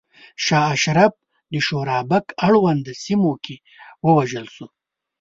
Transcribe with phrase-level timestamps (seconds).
[0.45, 1.13] شاه اشرف
[1.51, 3.55] د شورابک اړونده سیمو کې
[4.05, 4.67] ووژل شو.